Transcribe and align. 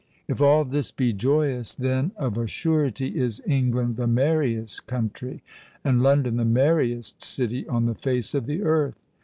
If 0.27 0.41
all 0.41 0.65
this 0.65 0.89
be 0.91 1.13
joyous, 1.13 1.75
then, 1.75 2.11
of 2.17 2.35
a 2.35 2.47
surety, 2.47 3.19
is 3.19 3.39
England 3.45 3.97
the 3.97 4.07
merriest 4.07 4.87
country, 4.87 5.43
and 5.83 6.01
London 6.01 6.37
the 6.37 6.43
merriest 6.43 7.21
city, 7.23 7.67
on 7.67 7.85
the 7.85 7.93
face 7.93 8.33
of 8.33 8.47
the 8.47 8.63
earth. 8.63 8.99